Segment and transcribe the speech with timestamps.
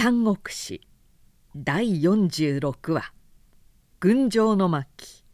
[0.00, 0.80] 三国史
[1.56, 3.12] 第46話
[3.98, 5.24] 「群青の巻。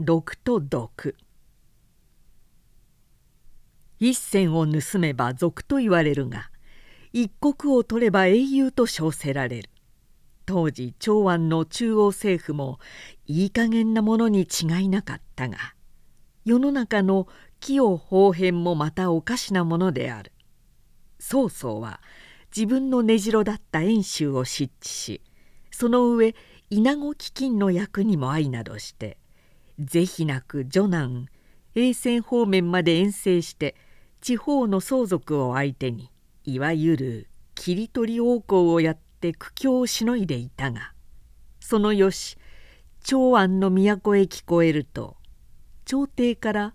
[0.00, 1.14] 毒と毒」
[4.00, 6.50] 一銭を盗めば賊と言われるが
[7.12, 9.70] 一国を取れば英雄と称せられる。
[10.44, 12.80] 当時長安の中央政府も
[13.28, 15.56] いい加減なものに違いなかったが
[16.44, 17.28] 世の中の
[17.60, 20.32] 器用方変もまたおかしなものである。
[21.20, 22.00] 曹操は
[22.54, 25.22] 自分の根城だった遠州を失地し
[25.70, 26.34] その上
[26.68, 29.18] 稲子飢饉の役にも相などして
[29.78, 31.28] 是非なく女南
[31.74, 33.76] 衛戦方面まで遠征して
[34.20, 36.10] 地方の相続を相手に
[36.44, 40.92] いわゆる切り取り横行をやって苦境をしのいでいたが
[41.60, 42.36] そのよし
[43.04, 45.16] 長安の都へ聞こえると
[45.84, 46.74] 朝廷から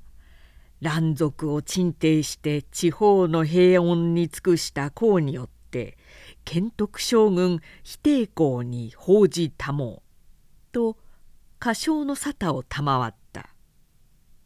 [0.82, 5.98] 乱族を鎮定して地方の平穏に尽くした功によってて
[6.44, 10.04] 建徳将軍非抵抗に報じたも
[10.70, 10.98] うと
[11.60, 13.50] 歌唱の沙汰を賜った。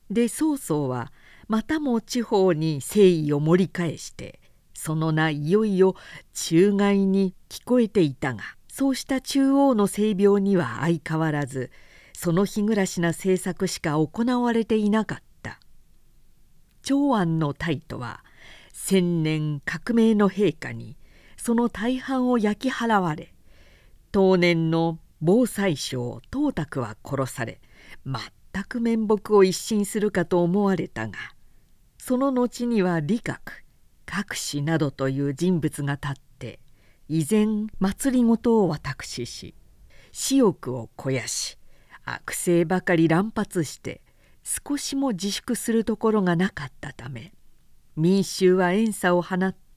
[0.09, 1.11] で曹操は
[1.47, 4.39] またも地方に誠意を盛り返して
[4.73, 5.95] その名いよいよ
[6.33, 11.69] 中外に聞こえていたがそうした中央の性病には相変わらず
[12.13, 15.59] その日暮らしな政策しか行われていなかった。
[16.81, 18.23] 長安の大都は
[18.71, 20.97] 千年革命の陛下に
[21.39, 23.33] その大半を焼き払われ
[24.11, 27.61] 当年の防災省董卓は殺され
[28.05, 31.17] 全く面目を一新するかと思われたが
[31.97, 33.39] その後には李閣
[34.05, 36.59] 隠しなどという人物が立って
[37.07, 39.55] 依然祭りごとを私し
[40.11, 41.57] 私欲を肥やし
[42.03, 44.01] 悪性ばかり乱発して
[44.43, 47.31] 少しも自粛するところがなかったため
[47.95, 49.68] 民衆は怨嗟を放って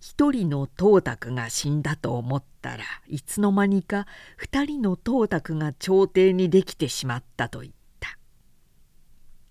[0.00, 4.06] 一人の董卓が死んだと思ったらいつの間にか
[4.36, 8.16] 二人の董卓が朝廷にできてしまったと言った。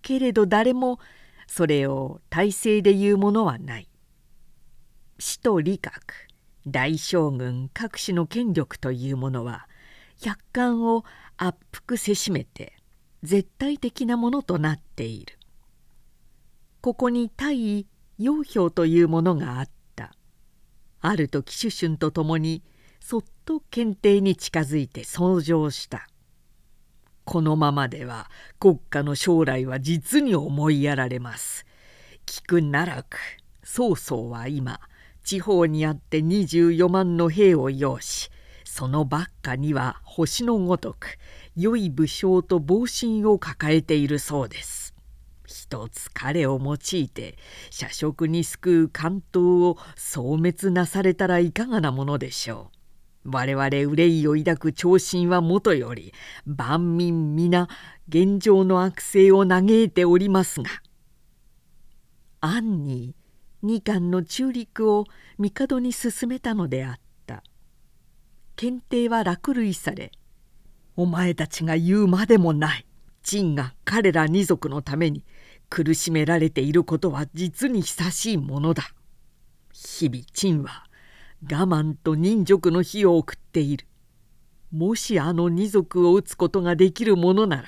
[0.01, 0.99] けれど誰も
[1.47, 3.87] それを体制で言うものはない。
[5.19, 5.91] 使徒李閣
[6.67, 9.67] 大将軍各種の権力というものは
[10.19, 11.03] 百貫を
[11.37, 12.73] 圧迫せしめて
[13.21, 15.37] 絶対的なものとなっている。
[16.81, 17.87] ここに大位
[18.17, 19.78] 陽氷というものがあった
[21.01, 22.63] ある時シュシュンと共に
[22.99, 26.07] そっと検定に近づいて登場した
[27.25, 28.29] このままでは
[28.59, 31.65] 国家の将来は実に思いやられます
[32.25, 33.17] 聞くならく
[33.63, 34.79] 曹操は今
[35.23, 38.29] 地方にあって24万の兵を擁し
[38.65, 41.17] そのばっかには星のごとく
[41.55, 44.88] 良い武将と暴臣を抱えているそうです。
[45.69, 47.37] 一つ彼を用いて
[47.69, 52.71] 社食に救う関東を消滅なされたらいかがなものでしょ
[53.23, 53.29] う。
[53.31, 56.11] 我々憂いを抱く長身はもとより
[56.47, 57.67] 万民皆
[58.07, 60.69] 現状の悪性を嘆いておりますが
[62.41, 63.13] 暗に
[63.61, 65.05] 二巻の中陸を
[65.37, 67.43] 帝に進めたのであった。
[68.55, 70.11] 検定は落類され
[70.95, 72.87] お前たちが言うまでもない
[73.21, 75.23] 陳が彼ら二族のために
[75.69, 78.83] 苦しめられていることは実に久しいものだ
[79.73, 80.85] 日々陳は
[81.43, 83.85] 我慢と忍辱の日を送っている
[84.71, 87.67] もしあの二族を討つことができるものなら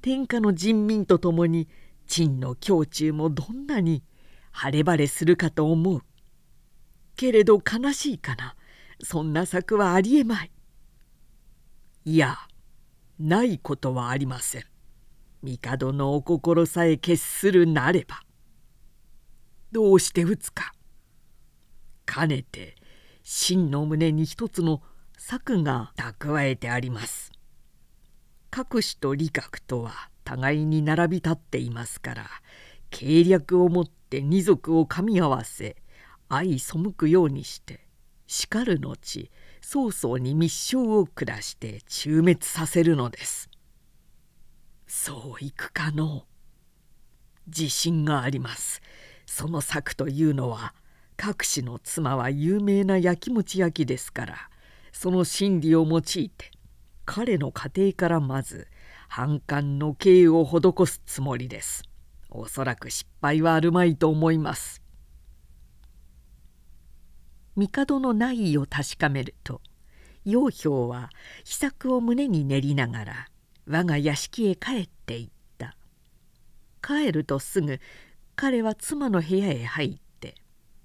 [0.00, 1.68] 天下の人民と共に
[2.06, 4.02] 陳の胸中もどんなに
[4.50, 6.02] 晴れ晴れするかと思う
[7.16, 8.56] けれど悲しいかな
[9.02, 10.50] そんな策はありえまい。
[12.04, 12.36] いや
[13.18, 14.71] ないことはありません。
[15.42, 18.20] 帝のお心さえ決するなれば。
[19.72, 20.72] どうして打つか。
[22.06, 22.76] かねて
[23.22, 24.82] 真の胸に一つの
[25.16, 27.32] 策が蓄えてあります。
[28.50, 32.26] 各種と理覚とは互いに並び立っていますから
[32.90, 35.76] 計略をもって二族を噛み合わせ
[36.28, 37.86] 相背くようにして
[38.26, 39.30] しかる後
[39.60, 43.48] 曹操に密書を下して中滅させるのです
[44.94, 46.26] そういくかの。
[47.46, 48.82] 自信があります。
[49.24, 50.74] その策というのは
[51.16, 54.50] 各氏の妻は有名なやきもち焼きですから
[54.92, 56.50] その心理を用いて
[57.06, 58.68] 彼の家庭からまず
[59.08, 61.84] 反感の刑を施すつもりです。
[62.28, 64.82] おそらく失敗はあるまいと思います。
[67.56, 69.62] 帝の内意を確かめると
[70.26, 71.08] 楊氷は
[71.44, 73.31] 秘策を胸に練りながら
[73.66, 75.28] 我が屋敷へ帰っていっ
[75.58, 75.76] た。
[76.82, 77.78] 帰るとすぐ
[78.34, 80.34] 彼は妻の部屋へ入って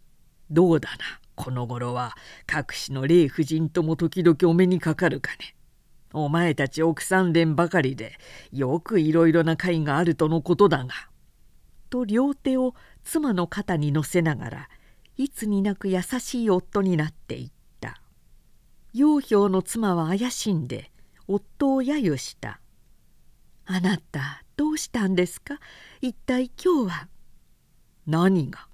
[0.51, 0.97] 「どうだな
[1.35, 2.15] この頃は。
[2.45, 5.55] 各氏の霊夫人とも時々お目にかかるかね。
[6.13, 8.17] お前たち奥さん連ばかりで
[8.51, 10.93] よくいろいろな会があるとのことだが」
[11.89, 14.69] と両手を妻の肩に乗せながら
[15.15, 18.01] いつになく優しい夫になっていった。
[18.93, 20.91] 楊氷の妻は怪しんで
[21.27, 22.59] 夫を揶揄した
[23.67, 25.59] 「あなたどうしたんですか
[26.01, 27.07] 一体今日は」
[28.07, 28.67] 何が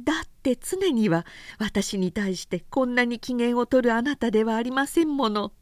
[0.00, 1.26] だって常には
[1.58, 5.52] 私に対してこんなに機嫌を取るあなたではありませんもの。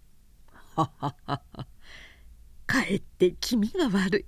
[0.74, 1.66] はははは
[2.66, 4.26] かえって気味が悪い。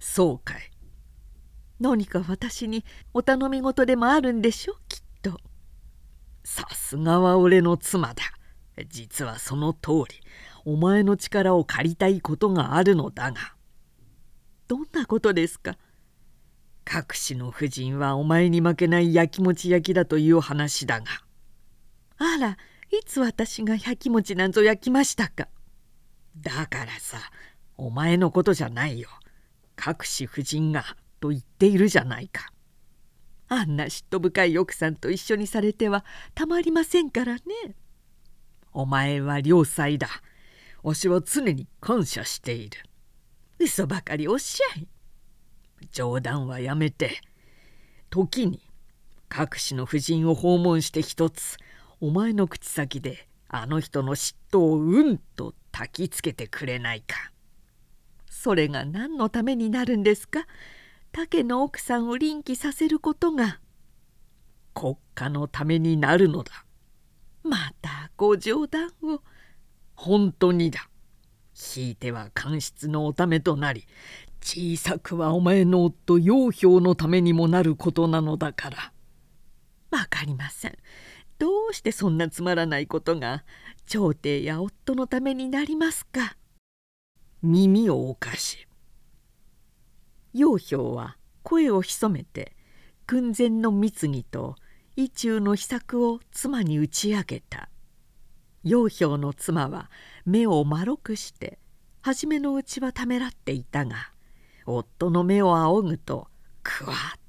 [0.00, 0.70] そうかい。
[1.80, 5.40] 何か私にお頼み事でもあるんでしょきっと。
[6.44, 8.22] さすがは俺の妻だ。
[8.88, 10.20] 実はその通り
[10.64, 13.54] お前の力を借りたいことがあるのだが。
[14.68, 15.76] どんなことですか？
[16.84, 21.06] 各氏の夫人はお前に負けないやきもち焼きだという話だが。
[22.18, 22.56] あら
[22.90, 25.48] いつ私がやきもちなんぞ焼きましたか？
[26.36, 27.18] だからさ
[27.76, 29.08] お前のことじゃないよ。
[29.76, 30.84] 各氏夫人が
[31.20, 32.52] と言っているじゃないか。
[33.48, 36.04] あんな嫉妬深い奥さんと一緒にされては
[36.34, 37.40] たまりませんからね。
[38.72, 40.08] お前は良妻だ
[40.82, 42.78] わしは常に感謝している。
[43.58, 44.88] 嘘ばかりおっしゃい。
[45.92, 47.20] 冗談はやめて。
[48.08, 48.60] 時に
[49.28, 51.56] 各氏の夫人を訪問して一つ
[52.00, 57.30] お前の口先であの人の嫉妬をうんと焚きつけてくれないか。
[58.28, 60.46] それが何のためになるんですか？
[61.12, 63.60] 竹の奥さんを臨機させることが。
[64.72, 66.64] 国家のためになるのだ。
[67.42, 69.22] またご冗談を。
[70.02, 70.88] 本当にだ
[71.52, 73.86] ひいては官室のおためとなり
[74.40, 78.92] 小さくはお前の夫楊氷のためにもなることなのだから。
[79.90, 80.78] わかりません。
[81.38, 83.44] どうしてそんなつまらないことが
[83.84, 86.34] 朝廷や夫のためになりますか。
[87.42, 88.66] 耳をおかし。
[90.32, 92.56] 楊氷は声を潜めて
[93.04, 94.56] 訓前の貢ぎと
[94.96, 97.69] 意中の秘策を妻に打ち明けた。
[98.64, 99.90] 楊氷の妻は
[100.26, 101.58] 目を丸くして
[102.02, 104.12] 初めのうちはためらっていたが
[104.66, 106.28] 夫の目を仰ぐと
[106.62, 107.20] くわっ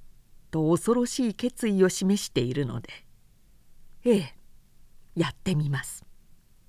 [0.51, 2.89] と恐ろしい決意を示しているので
[4.03, 4.35] 「ええ
[5.15, 6.05] やってみます」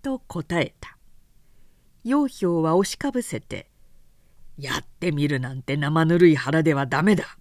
[0.03, 0.97] と答えた。
[2.05, 3.70] 楊氷は押しかぶせて
[4.58, 7.38] 「やってみるなんて生ぬるい腹ではダメだ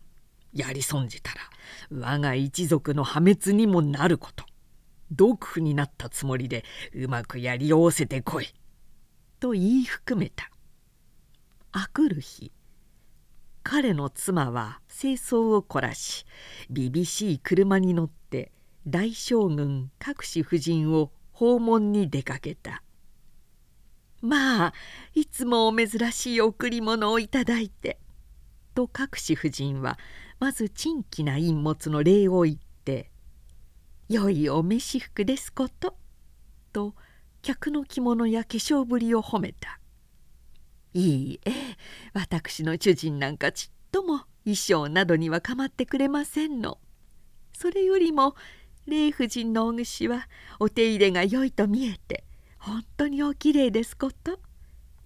[0.54, 1.42] やり損じたら
[1.90, 4.46] 我が一族の破滅にもなること。
[5.12, 6.64] 毒婦になったつもりで
[6.94, 8.48] うまくやりおおせてこい」
[9.40, 10.50] と言い含めた。
[11.74, 12.52] あくる日
[13.64, 16.26] 彼の妻は清掃を凝らし
[16.70, 18.52] びびしい車に乗って
[18.88, 22.84] 大将軍各氏夫人を訪問に出かけた。
[24.22, 24.74] まあ
[25.16, 28.00] いつもお珍しい贈り物をいただいて
[28.76, 29.98] と各氏夫人は
[30.40, 32.62] まず珍奇な陰物の礼を言って
[34.12, 35.96] 「良いお召し服ですこと」
[36.74, 36.96] と
[37.42, 39.80] 客の着物や化粧ぶりを褒めた
[40.94, 41.52] いいえ
[42.14, 46.80] 私の主人なんかちっとも衣装などには構ってくれませんの。
[47.54, 48.36] それよりも
[48.86, 50.28] 霊夫人のお主は
[50.60, 52.26] お手入れが良いと見えて
[52.58, 54.40] 本当におきれいですこと。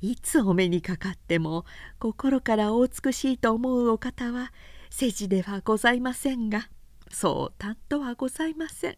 [0.01, 1.65] いつお目にかかっても
[1.99, 4.51] 心からお美しいと思うお方は
[4.89, 6.69] 世辞ではございませんが
[7.11, 8.97] そうたんとはございません。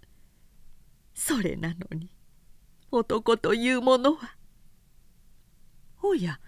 [1.14, 2.12] それなのに
[2.92, 4.36] 男というものは。
[6.02, 6.40] おや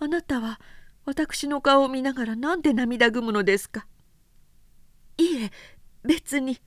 [0.00, 0.60] あなたは
[1.04, 3.86] 私の顔を見ながら何で涙ぐむのですか。
[5.16, 5.50] いえ
[6.02, 6.60] 別に。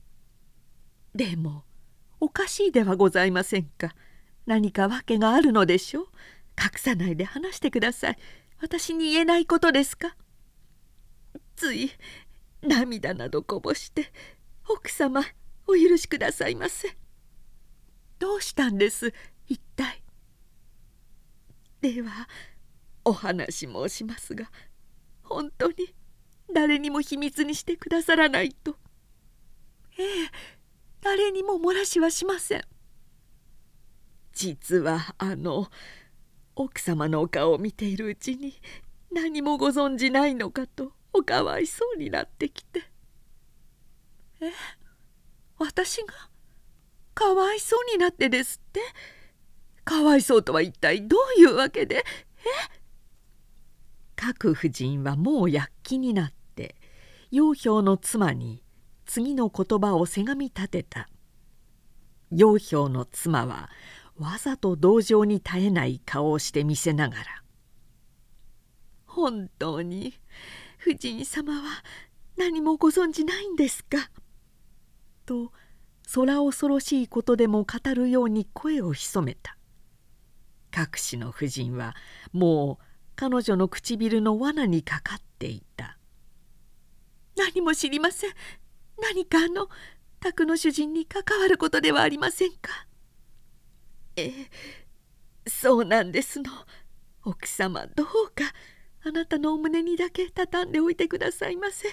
[1.13, 1.63] でも
[2.19, 3.93] おかしいではございませんか。
[4.45, 6.07] 何か訳があるのでしょう。
[6.59, 8.17] 隠さないで話してください。
[8.61, 10.15] 私に言えないことですか。
[11.55, 11.91] つい
[12.61, 14.11] 涙などこぼして
[14.67, 15.23] 奥様
[15.67, 16.97] お許しくださいませ。
[18.19, 19.13] どうしたんです
[19.47, 20.03] 一体。
[21.81, 22.27] では
[23.05, 24.49] お話申しますが
[25.23, 25.75] 本当に
[26.53, 28.77] 誰にも秘密にしてくださらないと。
[29.97, 30.07] ええ
[31.01, 32.63] 誰にも漏らしはしません。
[34.33, 35.67] 実はあの
[36.55, 38.59] 奥様のお顔を見ているうちに
[39.11, 42.83] 何もご存じないのかとおかわいそうになってきて。
[44.39, 44.51] え？
[45.57, 46.13] 私が
[47.15, 48.81] かわいそうになってですって？
[49.83, 51.97] かわいそうとは一体どういうわけで？
[51.97, 52.03] え？
[54.15, 56.75] 各夫人はもう躍起になって
[57.31, 58.63] 楊氷の妻に
[59.05, 61.09] 次の言葉をせがみ立てた。
[62.29, 63.69] 楊氷の妻は
[64.17, 67.23] わざと同情に絶えない顔をして見せながら
[69.07, 70.13] 「本当に
[70.89, 71.83] 夫人様は
[72.37, 74.09] 何もご存じないんですか?」
[75.25, 75.51] と
[76.13, 79.57] 空恐ろしいことでも語るように声を潜めた。
[80.75, 81.95] 隠しの夫人は
[82.31, 85.97] もう彼女の唇の罠にかかっていた。
[87.35, 88.31] 何も知りません。
[89.01, 89.69] 何かあの
[90.19, 92.87] 宅の主人に関わることではありませんか？
[94.15, 94.49] ええ
[95.49, 96.51] そうなんですの。
[97.23, 98.45] 奥様どうか
[99.03, 101.89] あなたのお胸にだけ畳んでおいてくださいませ。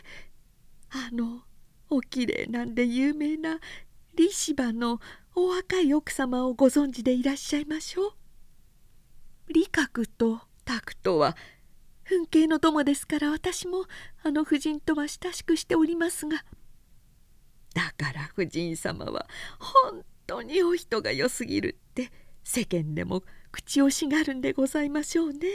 [0.90, 1.42] あの
[1.90, 3.58] おきれいなんで有名な
[4.14, 5.00] リシバの
[5.34, 8.12] お若い奥様をご存知でいらっしゃいましょう。
[9.52, 11.36] 理覚とタクトは
[12.08, 13.84] 噴景の友ですから私も
[14.22, 16.44] あの夫人とは親しくしておりますが。
[17.74, 19.26] だから夫人様は
[19.58, 22.10] 本当にお人が良すぎるって
[22.44, 25.48] 世間でも口をしがるんでございましょうね。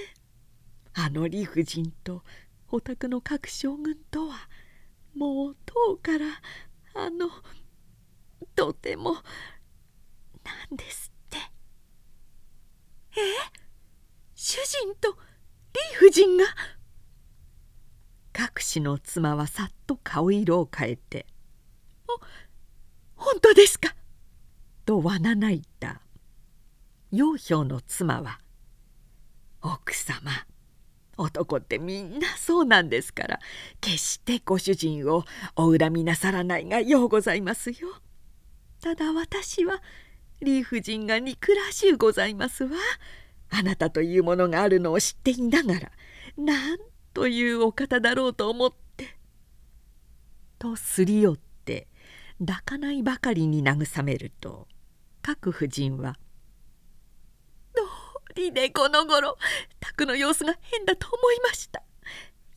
[1.01, 2.23] あの理不尽と
[2.69, 4.49] お宅の各将軍とは
[5.15, 6.25] もう遠から
[6.93, 7.29] あの
[8.53, 9.19] とてもな
[10.73, 11.37] んですって。
[13.17, 13.21] え？
[14.35, 15.17] 主人と
[15.73, 16.43] 理不尽が？
[18.37, 21.25] 隠しの妻はさっと顔色を変えて
[22.07, 23.95] 「お本当ですか?」
[24.85, 26.01] とわなないた。
[27.11, 28.41] 楊氷の妻は
[29.63, 30.45] 「奥様。
[31.19, 33.39] 男ってみんなそうなんですから
[33.81, 37.75] 決してご主人をお恨みなさらないがようございますよ。
[38.81, 39.81] ただ私は
[40.41, 42.71] 理不尽が憎らしゅうございますわ。
[43.49, 45.91] あなたというものがあるのを知っていながら
[46.37, 46.79] なん
[47.13, 49.17] というお方だろうと思って。
[50.57, 51.87] とすり寄って
[52.39, 54.67] 抱かないばかりに慰めると
[55.21, 56.17] 各夫人は
[58.39, 59.37] 「どうりでこの頃。
[59.81, 61.83] 宅の様子が変だと思いました。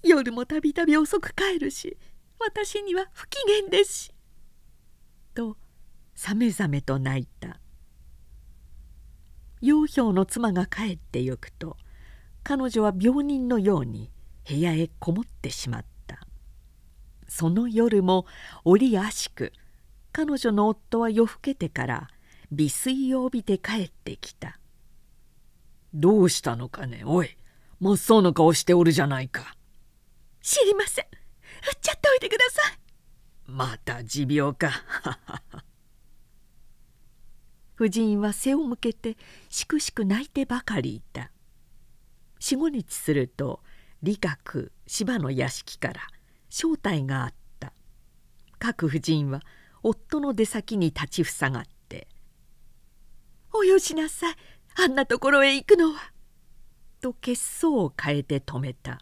[0.05, 1.97] 夜もたびたび遅く帰るし
[2.39, 4.15] 私には不機嫌ですし」
[5.35, 5.57] と
[6.15, 7.59] さめざめと泣いた。
[9.61, 11.77] 楊氷の妻が帰ってゆくと
[12.45, 14.11] 彼女は病人のように
[14.49, 16.21] 部屋へこもってしまった。
[17.29, 18.27] その夜も
[18.65, 19.53] 折あしく
[20.13, 22.09] 彼女の夫は夜更けてから
[22.53, 24.59] 美水を帯びて帰ってきた
[25.95, 27.03] 「どうしたのかね？
[27.05, 27.37] おい
[27.81, 29.57] 真っ青な顔しておるじゃないか」
[30.41, 31.05] 「知りません。
[31.05, 31.11] 売っ
[31.81, 32.79] ちゃっておいてください」
[33.47, 34.71] また持病か。
[37.75, 39.17] 夫人は背を向けて
[39.49, 41.33] しくしく泣いてばかりいた。
[42.39, 43.63] 四五日すると
[44.03, 46.01] 理学芝の屋敷から
[46.49, 47.73] 正体があった。
[48.59, 49.43] 各夫人は
[49.83, 52.07] 夫の出先に立ちふさがって
[53.53, 54.37] 「およしなさい
[54.77, 56.13] あんなところへ行くのは」
[57.01, 59.01] と血相を変えて止めた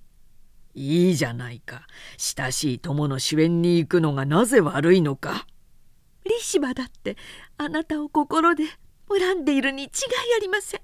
[0.74, 5.46] 「いいじゃないか親しい友の主演に行くのがなぜ悪いのか」
[6.24, 7.16] リシバだって
[7.58, 8.64] あなたを心で
[9.08, 9.90] 恨んでいるに違い
[10.36, 10.80] ありません。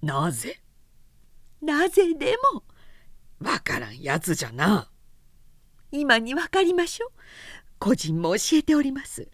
[0.00, 0.60] なぜ？
[1.60, 2.62] なぜでも
[3.40, 4.90] わからんやつじゃな。
[5.92, 7.10] 今にわかりましょう。
[7.78, 9.28] 個人も教えております。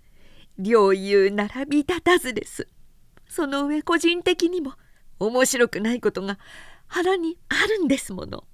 [0.58, 2.66] 両友並び立たずです。
[3.30, 4.72] その上個人的にも
[5.20, 6.38] 面白くないことが
[6.88, 8.44] 腹にあるんですもの。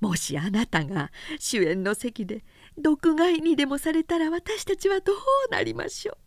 [0.00, 2.44] もしあなたが主演の席で
[2.76, 5.16] 毒害にでもされたら私たちはどう
[5.52, 6.18] なりましょ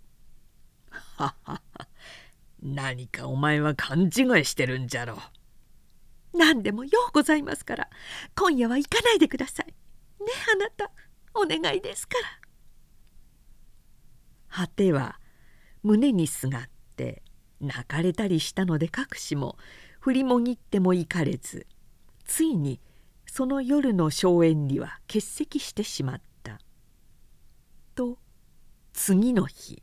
[0.89, 0.95] う。
[1.17, 1.87] ははは
[2.63, 4.11] 何かお前は勘違い
[4.45, 6.37] してるんじゃろう。
[6.37, 7.89] 何でもようございますから
[8.35, 9.67] 今夜は行かないでください。
[9.67, 9.73] ね
[10.53, 10.91] あなた
[11.33, 12.25] お願いですから。
[14.47, 15.19] 果ては
[15.83, 17.21] 胸にすがって
[17.61, 19.57] 泣かれたりしたので隠しも
[19.99, 21.67] 振りもぎってもいかれず
[22.25, 22.79] ついに
[23.25, 26.59] その夜の荘園には欠席してしまった。
[27.95, 28.17] と
[28.93, 29.81] 次の日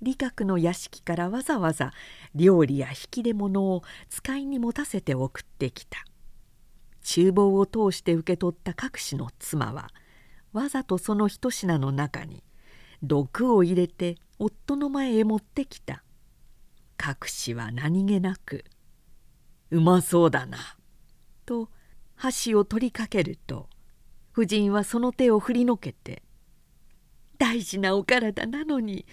[0.00, 1.92] 理学の屋敷からわざわざ
[2.34, 6.04] 料理や引き出物を使いに持たせて送ってきた
[7.04, 9.90] 厨房を通して受け取った各氏の妻は
[10.52, 12.42] わざとその一品の中に
[13.02, 16.02] 毒を入れて夫の前へ持ってきた
[16.96, 18.64] 各氏は何気なく
[19.70, 20.58] 「うまそうだな」
[21.46, 21.68] と
[22.14, 23.68] 箸を取りかけると
[24.32, 26.22] 夫人はその手を振りのけて
[27.38, 29.06] 「大事なお体なのに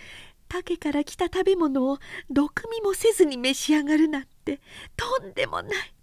[0.48, 4.62] 竹から来た食べ物を毒味もせずに召し上がるなんて
[4.96, 5.94] とんでもない」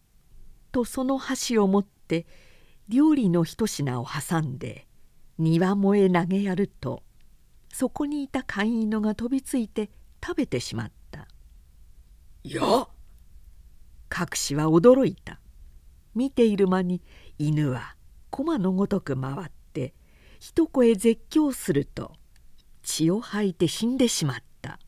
[0.73, 2.27] とその箸を持って
[2.89, 4.87] 料理の一品を挟んで
[5.39, 7.03] 庭もへ投げやると
[7.73, 9.91] そこにいた飼い犬が飛びついて
[10.25, 10.96] 食べてしまった。
[12.51, 12.89] た「や。
[14.17, 15.41] 隠しは驚いた。
[16.15, 17.03] 見ている間に
[17.39, 17.97] 犬は
[18.31, 19.95] 駒のごとく回って
[20.41, 22.13] 一声絶叫すると
[22.83, 24.71] 血を吐いて死んでしまった。
[24.71, 24.79] ああ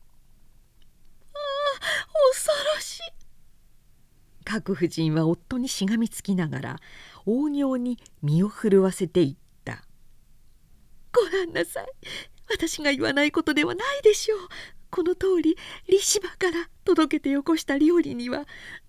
[2.31, 3.01] 恐ろしい。
[4.43, 6.79] 各夫人は夫にしがみつきながら
[7.25, 9.83] 大行に身を震わせていった
[11.13, 11.87] 「ごらんなさい。
[12.49, 14.39] 私が言わないことではないでしょう
[14.91, 18.45] この通り利芝から届けてよこした料理には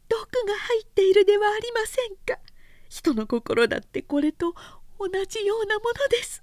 [0.09, 2.42] 毒が入っているではありませんか。
[2.88, 4.54] 人の心だってこれと
[4.99, 6.42] 同じようなものです」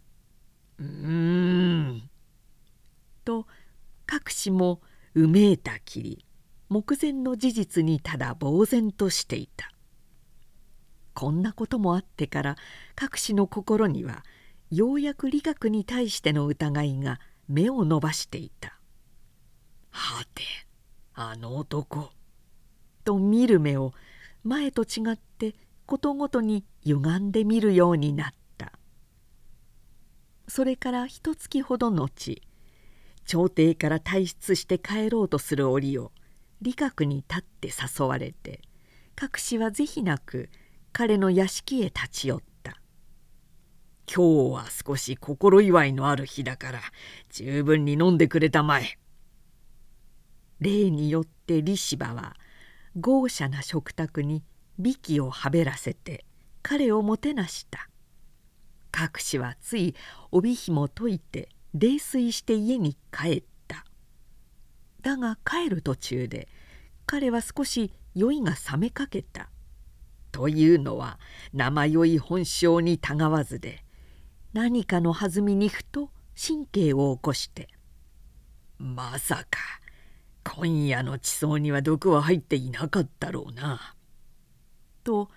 [0.80, 2.10] うーん。
[3.26, 3.46] と
[4.06, 4.82] 各氏も
[5.16, 6.26] うめいたきり
[6.70, 9.72] 目前の事実にただ呆然としていた。
[11.14, 12.56] こんなこともあってから
[12.96, 14.24] 各氏の心には
[14.70, 18.77] ようやく理学に対しての疑いが目を伸ばしていた
[19.98, 20.44] 「はて
[21.14, 22.12] あの男」
[23.04, 23.94] と見る目を
[24.44, 28.38] 前と違ってことごとに歪んで見るようになった。
[30.48, 32.42] それから一月ほど後
[33.26, 36.12] 朝廷から退出して帰ろうとする折を
[36.62, 38.62] 理学に立って誘われて
[39.22, 40.50] 隠しは是非なく
[40.94, 42.82] 彼の屋敷へ立ち寄った
[44.08, 46.82] 「今日は少し心祝いのある日だから
[47.30, 48.98] 十分に飲んでくれたまえ」
[50.60, 52.36] 例によって利芝は
[53.00, 54.44] 豪奢な食卓に
[54.80, 56.26] 美器をはべらせて
[56.62, 57.90] 彼をもてなした。
[58.98, 59.96] 隠しはつい
[60.32, 63.86] 帯紐解いて泥酔して家に帰った。
[65.02, 66.48] だが帰る途中で
[67.06, 69.50] 彼は少し酔いが冷めかけた。
[70.32, 71.20] というのは
[71.54, 73.84] 生酔い本性にたがわずで
[74.54, 76.10] 何かの弾みにふと
[76.40, 77.70] 神経を起こして
[78.78, 79.60] 「まさか
[80.56, 83.96] 今夜の地層には毒は入っていなかったろうな」
[85.04, 85.30] と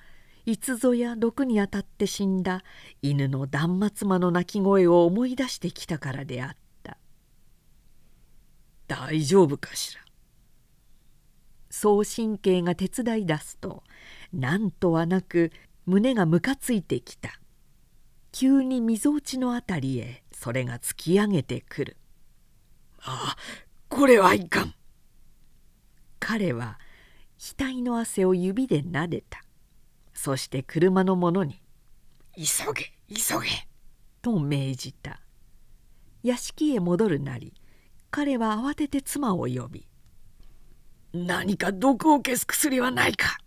[0.46, 2.62] いつぞや毒にあたって死んだ
[3.02, 6.96] 犬の断末魔の鳴き声を思い出してきたからであった。
[8.88, 10.00] 大丈夫かしら。
[11.70, 13.84] そう神経が手伝い出すと
[14.32, 15.52] なんとはなく
[15.86, 17.40] 胸がムカついてきた。
[18.32, 21.96] 急にみぞおちのあたりへそれが突き上げてくる。
[23.02, 23.36] ああ
[23.88, 24.74] これはいかん。
[26.20, 26.78] 彼は
[27.38, 29.42] 額の汗を指でなでた。
[30.14, 31.62] そして車の者に
[32.36, 33.66] 「急げ急げ」
[34.22, 35.20] と命じた。
[36.22, 37.54] 屋敷へ戻るなり
[38.10, 39.88] 彼は慌てて妻を呼び
[41.14, 43.38] 「何か毒を消す薬はないか」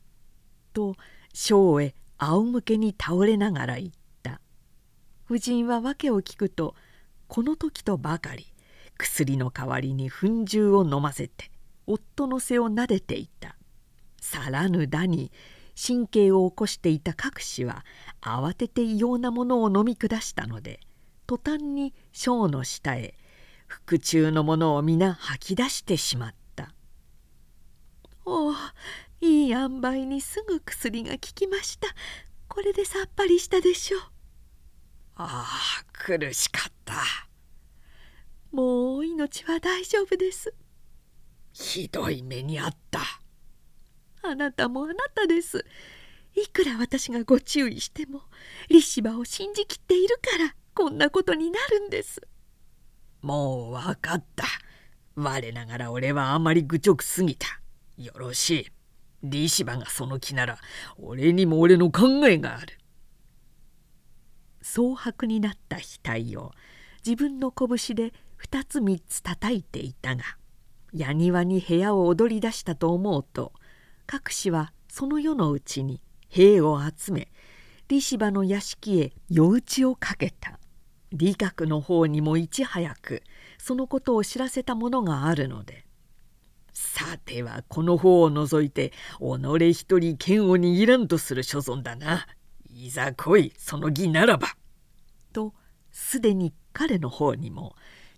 [0.74, 0.96] と
[1.34, 3.92] 小へ仰向けに倒れながら言っ
[4.24, 4.42] た。
[5.26, 6.76] 夫人は訳を聞くと
[7.28, 8.54] この時とばかり
[8.98, 11.53] 薬の代わりに粉汁を飲ませて
[11.88, 13.56] 夫の背をなでていた。
[14.22, 15.32] さらぬだに
[15.76, 17.84] 神経を起こしていた各氏は
[18.22, 20.80] 慌てて異様なものを飲み下したので
[21.28, 23.16] 途端に小の下へ
[23.68, 26.74] 腹中のものを皆吐き出してしまった
[28.26, 28.54] 「おお
[29.20, 31.88] いい塩梅にすぐ薬が効きました。
[32.48, 34.02] これでさっぱりしたでしょう」
[35.16, 35.46] あ
[35.82, 36.96] あ苦しかった。
[38.52, 40.54] もう命は大丈夫です。
[41.54, 43.00] ひどい目にあった。
[44.24, 45.64] あなたもあなたです。
[46.36, 48.24] いくら私がご注意しても
[48.70, 52.22] 利芝を信じきっているからこんなことになるんです。
[53.22, 54.46] もう分かった。
[55.16, 57.48] 我ながら俺はあまり愚直すぎた。
[57.98, 58.68] よろしい。
[59.22, 60.58] 利芝がその気なら
[60.98, 62.80] 俺にも俺の考えがある。
[64.64, 66.52] 蒼白になった額を
[67.06, 70.24] 自分の拳で二つ三つ叩いていたが
[70.94, 73.54] 矢庭に部屋を踊り出したと思うと
[74.06, 77.30] 各氏はその夜のうちに兵を集め
[77.88, 80.60] 利芝の屋敷へ夜討ちをかけた。
[81.12, 83.22] 理学の方にもいち早く
[83.60, 85.86] そのことを知らせたものがあるので。
[86.74, 92.26] さてはこの方を除いて己一人剣を握らんとする所存だな。
[92.68, 94.48] いざ来いその義ならば」
[95.32, 95.54] と
[95.92, 97.76] すでに彼の方にも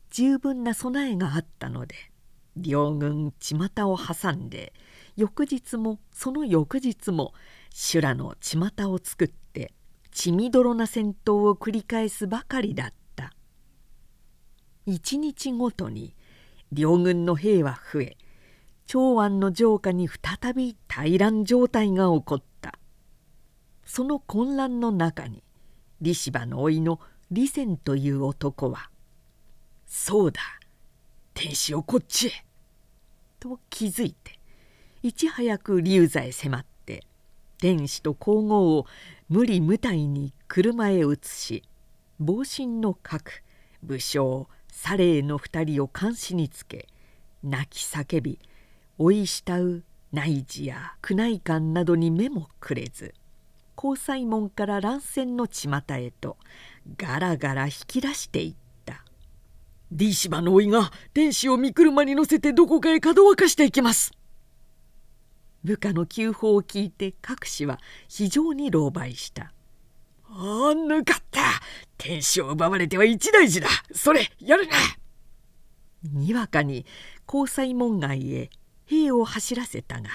[0.09, 1.95] 十分な備えがあったので
[2.55, 4.73] 両軍巷を挟んで
[5.15, 7.33] 翌日もその翌日も
[7.73, 9.73] 修羅の巷を作って
[10.11, 13.33] 血みどろな戦闘を繰り返すばかりだった。
[14.85, 16.15] 一日ごとに
[16.71, 18.17] 両軍の兵は増え
[18.87, 22.77] 長安の城下に再び大乱状態が起こった。
[23.83, 25.43] その混乱の中に
[26.01, 28.89] 利芝の甥の李仙という男は
[29.85, 30.41] そうだ
[31.33, 32.31] 天使をこっちへ」
[33.45, 34.39] と気づいて
[35.03, 37.03] いち早く龍座へ迫って
[37.59, 38.87] 天使と皇后を
[39.29, 41.63] 無理無体に車へ移し
[42.19, 43.43] 防身の各
[43.83, 46.87] 武将サレーの二人を監視につけ
[47.43, 48.39] 泣き叫び
[48.97, 53.13] 追い慕う内示や宮内館などに目もくれず
[53.77, 56.37] 交際門から乱戦の巷へと
[56.97, 58.57] ガラガラ引き出していった
[59.91, 64.11] 「ディーシバの甥が天使を御車に乗せてどこかへかどわかしていきます」
[65.63, 69.51] 部下の急報を聞いて各氏は非常に狼狽した
[70.29, 70.35] 「ああ
[70.73, 71.41] 抜かった。
[71.97, 73.67] 天使を奪われては一大事だ。
[73.93, 74.73] それやるな!」
[76.03, 76.85] にわかに
[77.27, 78.49] 交際門外へ
[78.85, 80.09] 兵を走らせたが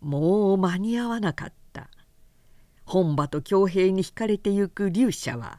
[0.00, 1.90] もう間に合わなかった。
[2.86, 5.58] 本馬と強兵に引かれてゆく龍舎は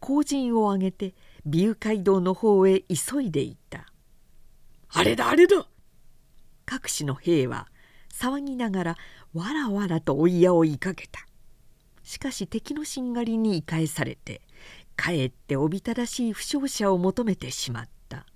[0.00, 1.14] 後陣を上げて
[1.46, 3.86] 美羽街道の方へ急いでいった
[4.88, 5.66] 「あれだあれだ!」
[6.64, 7.68] 各地の兵は
[8.10, 8.96] 騒ぎながら
[9.34, 11.26] わらわらと追いや追いかけた。
[12.02, 14.42] しかし敵のしんがりに言い返されて
[14.94, 18.26] かえっておびただしい負傷者を求めてしまった。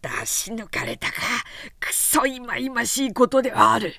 [0.00, 1.14] 出し抜かれたか。
[1.80, 3.94] くそいまいましいことではある。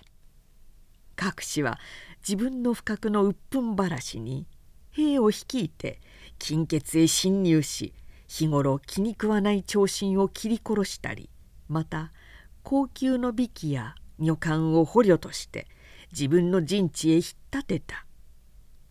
[1.16, 1.80] 各氏は
[2.28, 4.48] 自分の不覚の鬱憤晴らしに
[4.92, 6.02] 兵を率いて
[6.40, 7.94] 金欠へ侵入し
[8.28, 11.30] 日頃気に食わない長身を切り殺したり
[11.68, 12.12] また
[12.64, 15.68] 高級の美器や女官を捕虜として
[16.12, 18.06] 自分の陣地へ引っ立てた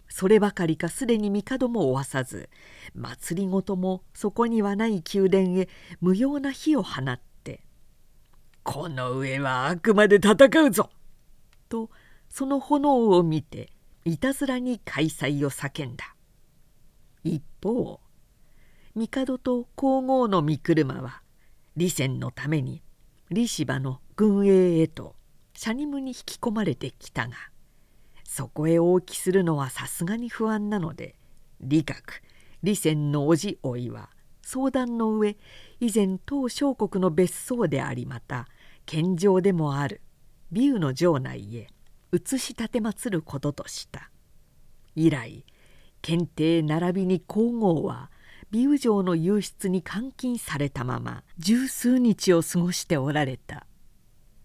[0.09, 2.49] そればかりかすでに帝も追わさず
[2.95, 5.69] 祭りごともそこにはない宮殿へ
[6.01, 7.61] 無用な火を放って
[8.65, 10.35] 「この上はあくまで戦
[10.65, 10.91] うぞ!」
[11.69, 11.91] と
[12.29, 13.71] その炎を見て
[14.05, 16.15] いたずらに開催を叫んだ
[17.25, 18.01] 一方
[18.95, 21.23] 帝と皇后の御車は
[21.75, 22.83] 李仙のために
[23.29, 25.15] 李芝の軍営へと
[25.55, 27.35] シャニムに引き込まれてきたが
[28.25, 31.17] そこへ応帰するのはさすがに不安なので
[31.61, 32.21] 李閣
[32.63, 34.11] 李仙の叔父甥いは
[34.43, 35.37] 相談の上
[35.81, 38.49] 以前当小国の別荘でありまた
[38.87, 40.01] 献上でもある
[40.51, 41.69] 美羽の城内へ
[42.13, 44.11] 移し立てまつることとした。
[44.95, 45.45] 以来
[46.03, 48.11] 検定並びに皇后は
[48.51, 53.67] 美羽城の遊出に監禁されたまま十数日を過ごしておられた。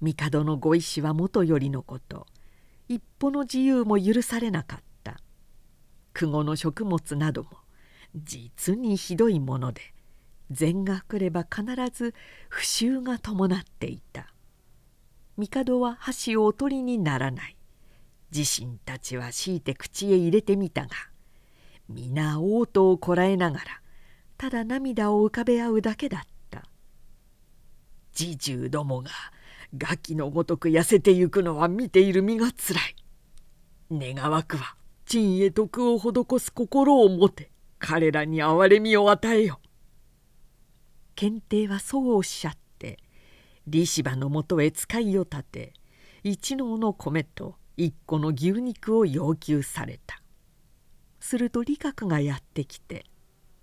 [0.02, 2.28] 帝のご意志はもとよりのこと。
[2.90, 5.18] 一歩の自由も許されなかった。
[6.14, 7.50] 久後の食物なども
[8.16, 9.82] 実にひどいもので
[10.52, 12.14] 善が来れば必ず
[12.50, 14.34] 不臭が伴っていた。
[15.38, 17.56] 帝は箸をお取りにならない。
[18.36, 20.90] 自身たちは強いて口へ入れてみたが
[21.90, 23.66] 皆嘔吐をこらえながら
[24.38, 26.64] ただ涙を浮かべ合うだけだった。
[28.14, 29.10] 侍従どもが
[29.78, 32.96] ガキのごとく痩せてゆくのは見ている身がつらい。
[33.92, 39.60] 願わくは陳へ徳を施す心を持て彼らに憐れみを与えよ。
[41.16, 42.98] 検定はそうおっしゃって
[43.68, 45.74] 利芝のもとへ使いを立て
[46.24, 50.23] 一納の米と一個の牛肉を要求された。
[51.24, 53.06] すると李閣がやってきて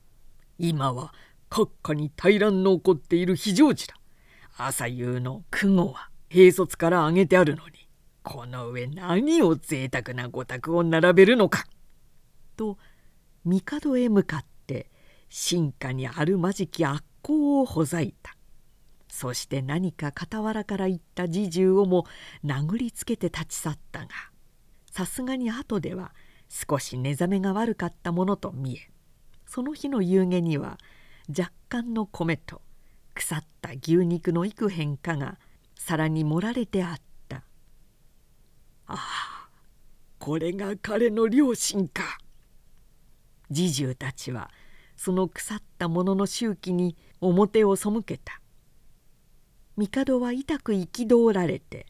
[0.59, 1.13] 「今は
[1.51, 3.97] 閣下に大乱の起こっている非常時だ。
[4.57, 7.89] 朝夕の苦後は兵卒から挙げてあるのに
[8.23, 11.67] この上何を贅沢な御託を並べるのか」
[12.57, 12.79] と
[13.45, 14.91] 帝へ向かって
[15.29, 18.37] 進化にあるまじき悪行をほざいた。
[19.09, 22.07] そして何か傍らから言った侍従をも
[22.45, 24.09] 殴りつけて立ち去ったが
[24.91, 26.15] さすがに後では
[26.51, 28.91] 少し寝覚めが悪かったものと見え
[29.47, 30.79] その日の夕げには
[31.29, 32.61] 若干の米と
[33.15, 35.39] 腐った牛肉の幾変かが
[35.77, 37.43] 皿に盛られてあった。
[38.87, 39.49] ああ
[40.19, 42.19] これが彼の両親か。
[43.49, 44.51] 侍従たちは
[44.97, 48.41] その腐ったものの周期に表を背けた。
[49.77, 51.87] 帝は痛く憤られて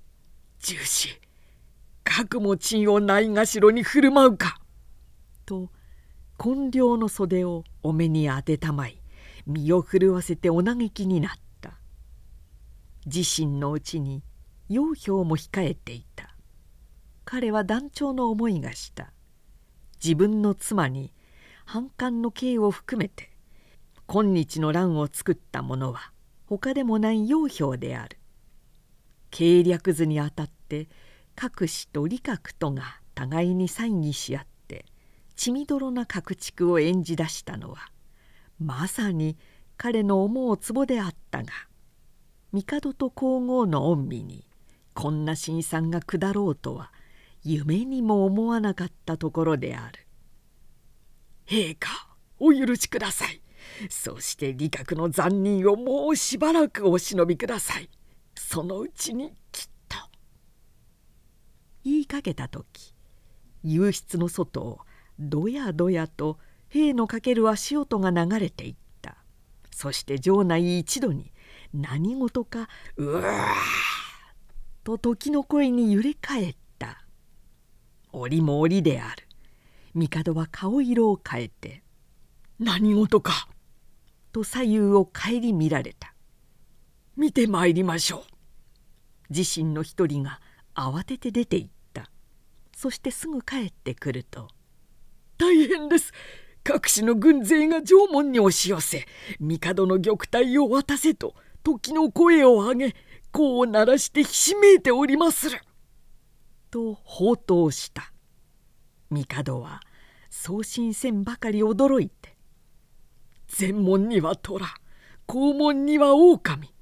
[0.60, 1.20] 「重視
[2.04, 4.60] 核も鎮をないがしろに振る舞うか」
[5.46, 5.70] と
[6.36, 9.00] 金領の袖をお目に当てたまい。
[9.46, 11.78] 身を震わせてお嘆きになった。
[13.06, 14.22] 自身のうちに
[14.68, 16.34] 養兵も控えていた。
[17.24, 19.12] 彼は断腸の思いがした。
[20.02, 21.12] 自分の妻に
[21.64, 23.30] 反感の刑を含めて
[24.06, 26.12] 今日の乱を作った者は
[26.46, 28.18] 他でもない養兵である。
[29.30, 30.88] 計略図にあたって
[31.36, 34.84] 各氏と李閣とが互いに猜疑し合って
[35.36, 37.88] 血みどろな各地区を演じ出したのは
[38.58, 39.36] まさに
[39.76, 41.48] 彼の思うつぼであったが
[42.52, 44.48] 帝と皇后の御身に
[44.94, 46.92] こんな辛酸が下ろうとは
[47.42, 50.06] 夢にも思わなかったところである
[51.46, 51.88] 陛下
[52.38, 53.40] お許しください。
[53.88, 57.88] そして理覚の残忍をもうしばらくお忍びください。
[58.34, 59.68] そのうちにきっ
[61.84, 62.94] 言いかけた時
[63.62, 64.80] 夕室の外を
[65.18, 69.16] どやどやと兵のかける足音が流れていった
[69.70, 71.32] そして城内一度に
[71.72, 73.46] 何事か「うわ!」
[74.84, 77.04] と時の声に揺れ返った
[78.12, 79.26] 折も折である
[79.94, 81.82] 帝は顔色を変えて
[82.58, 83.48] 「何事か!」
[84.32, 86.14] と左右を顧みられた
[87.16, 88.22] 見てまいりましょう
[89.30, 90.40] 自身の一人が
[90.74, 91.70] 慌てて出て行っ
[92.76, 94.48] そしてすぐ帰ってくると
[95.38, 96.12] 「大変です。
[96.62, 99.06] 各地の軍勢が縄文に押し寄せ
[99.38, 102.96] 帝の玉体を渡せと時の声を上げ
[103.32, 105.60] 声を鳴らしてひしめいておりまする」
[106.70, 108.12] と放蕩した。
[109.10, 109.80] 帝は
[110.30, 112.34] 送信せんばかり驚いて
[113.60, 114.66] 「前門には虎
[115.26, 116.74] 後門には狼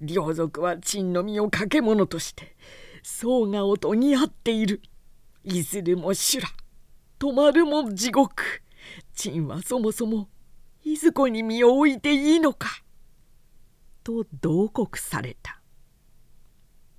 [0.00, 2.56] 両族は陳の実を掛け物として
[3.02, 4.80] 宗我をとぎ合っている。
[5.44, 6.48] いずれも修羅。
[7.18, 8.62] 止まるも地獄。
[9.14, 10.28] 陳はそもそも
[10.82, 12.68] いずこに身を置いていいのか」
[14.04, 15.60] と慟哭された。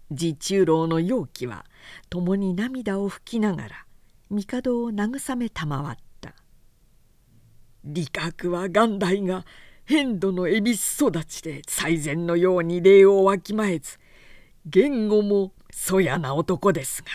[0.10, 1.65] 自中老の陽気は
[2.10, 3.86] 共に涙を拭きながら
[4.29, 6.36] 帝を慰め賜った。
[7.84, 9.45] 理覚は元来が
[9.86, 13.99] 変度の恵比寿育ちで最善のように礼をわきまえず
[14.65, 17.10] 言語もそやな男ですが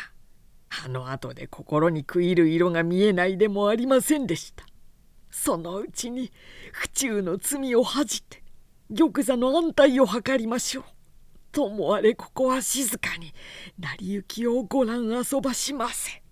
[0.84, 4.64] あの後で心に食いる色が見えないでもありませんでした
[5.30, 6.30] そのうちに
[6.72, 8.42] 府中の罪を恥じて
[8.96, 10.84] 玉座の安泰を図りましょう。
[11.52, 13.32] ともあれここは静かに
[13.78, 16.22] 成り行きをご覧遊ばしませ。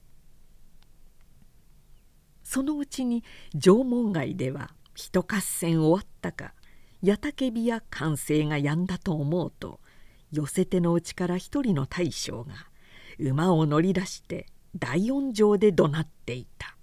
[2.43, 3.23] そのうちに
[3.55, 6.55] 縄文街では人合戦終わったか
[7.03, 9.81] 矢竹火や歓声が止んだと思うと
[10.33, 12.68] 寄せ手のうちから一人の大将が
[13.19, 16.77] 馬を乗り出して大音上で怒鳴っていた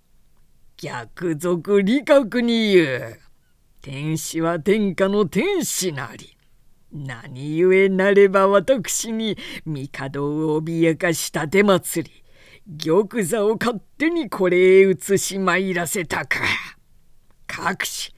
[0.76, 3.20] 「逆賊理覚に言う
[3.80, 6.36] 天使は天下の天使なり
[6.92, 12.10] 何故なれば私に帝を脅かした手祭
[12.68, 16.40] り玉座を勝手にこれへ移し参らせたか。
[17.46, 18.12] 各し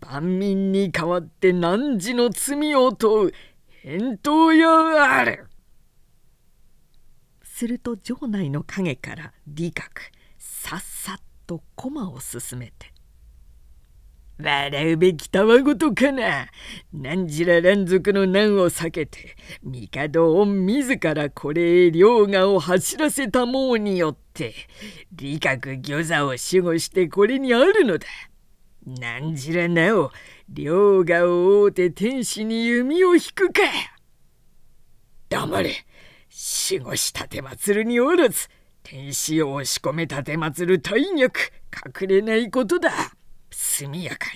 [0.00, 3.32] 万民に代わって汝の罪を問う
[3.82, 5.46] 返答よある。
[7.58, 10.02] すると城内の陰から理覚
[10.38, 12.92] さっさっと駒を進めて
[14.38, 16.48] 笑うべきたわごとかな。
[16.92, 24.52] 何時ら乱族の難を避けて、帝を自らこれへ両河を走らせたもうによって、
[25.12, 28.06] 理覚御座を守護してこれにあるのだ。
[28.84, 30.12] 何時らなお、
[30.50, 33.62] 両河を追うて天使に弓を引くか。
[35.30, 35.86] 黙れ。
[36.38, 38.48] 守護したてまつるにおらず、
[38.82, 41.40] 天使を押し込めたてまつる大逆、
[42.00, 42.90] 隠れないことだ。
[43.50, 44.26] 速やか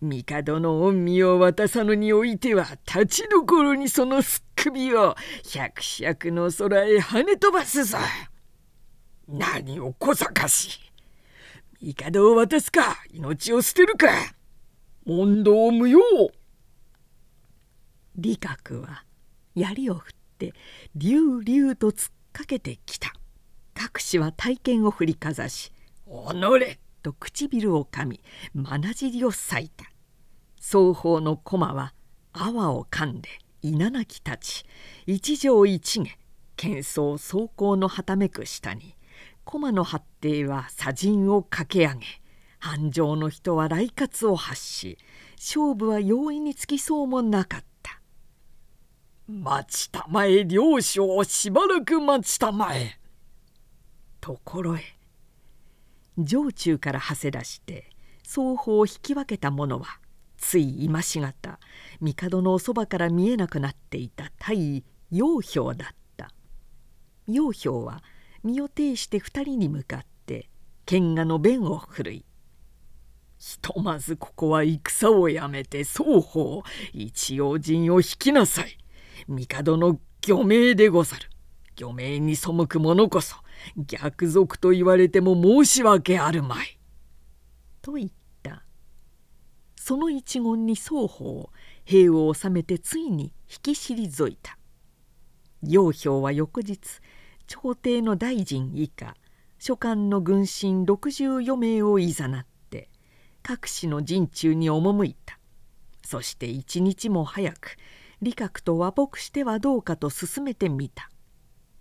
[0.00, 5.14] に帝の御身を渡さぬにおいては立ちどころにそのすっ首を
[5.52, 7.98] 百尺の空へ跳ね飛ばすぞ。
[9.28, 10.80] 何を小賢し
[11.82, 14.08] 帝を渡すか命を捨てるか。
[15.04, 16.00] 問答無用。
[18.16, 19.04] 理覚は
[19.54, 20.14] 槍を振っ
[20.50, 20.54] て
[20.96, 23.12] 竜竜と突っかけてきた。
[23.74, 25.72] 各氏は体験を振りかざし
[26.06, 29.86] 「おのれ!」と唇をかみまなじりを裂いた。
[30.60, 31.94] 双方の駒は
[32.32, 33.28] 泡を噛んで
[33.62, 34.64] 稲なき立ち
[35.06, 36.18] 一条一下
[36.56, 38.96] 喧騒走行のはためく下に
[39.44, 42.06] 駒の発程は砂塵を駆け上げ
[42.58, 44.98] 繁盛の人は来活を発し
[45.36, 47.71] 勝負は容易につきそうもなかった
[49.28, 52.98] 待ちたまえ両将しばらく待ちたまえ。
[54.20, 54.82] ところへ
[56.24, 57.90] 城中からはせ出して
[58.24, 59.98] 双方を引き分けた者は
[60.36, 61.60] つい今しがた
[62.00, 66.30] 帝のおそばから見えなくなっていた大陽兵だった。
[67.28, 68.02] 陽兵は
[68.42, 70.48] 身を挺して二人に向かって
[70.84, 72.24] 剣賀の弁を振るい
[73.38, 78.81] ひとまずここは戦をやめて双方一応陣を引きなさい。
[79.28, 81.28] 帝の御命でござる。
[81.80, 83.36] 御命に背く者こそ
[83.86, 86.78] 逆賊と言われても申し訳あるまい。
[87.80, 88.10] と言っ
[88.42, 88.64] た。
[89.76, 91.50] その一言に双方
[91.84, 94.58] 兵を収めてついに引き退いた。
[95.62, 96.78] 楊氷は翌日
[97.46, 99.14] 朝廷の大臣以下
[99.58, 102.88] 書簡の軍神64名をいざなって
[103.42, 105.38] 各市の陣中に赴いた。
[106.04, 107.76] そして一日も早く
[108.22, 111.10] 李閣と和睦してはどうかと進めてみた。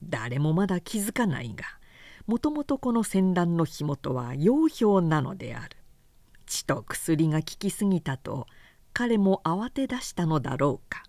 [0.04, 1.66] 誰もまだ気づかないが
[2.26, 5.78] もともとこの戦乱の火元は陽氷なのである。
[6.48, 8.48] 血と薬が効きすぎたと
[8.94, 11.04] 彼も慌て出したのだろうか。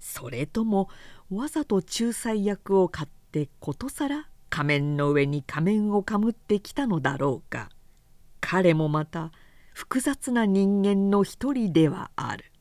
[0.00, 0.88] それとも
[1.30, 7.70] わざと仲裁役を買ってことさら仮面の上に仮面をかむってきたのだろうか。
[8.40, 9.30] 彼もまた
[9.72, 12.51] 複雑な人間の一人ではある。